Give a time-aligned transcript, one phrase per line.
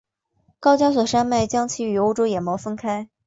[0.59, 3.07] 高加索山脉将其与欧洲野猫分开。